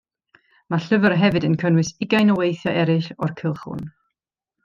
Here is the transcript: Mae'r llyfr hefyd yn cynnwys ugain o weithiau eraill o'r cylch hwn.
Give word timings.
Mae'r 0.73 0.85
llyfr 0.93 1.13
hefyd 1.23 1.45
yn 1.49 1.57
cynnwys 1.65 1.91
ugain 2.07 2.35
o 2.35 2.39
weithiau 2.41 2.79
eraill 2.85 3.11
o'r 3.27 3.35
cylch 3.43 3.65
hwn. 3.67 3.87